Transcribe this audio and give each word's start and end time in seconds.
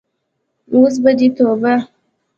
اوس 0.73 0.95
به 1.03 1.11
دې 1.17 1.27
توبه. 1.35 1.73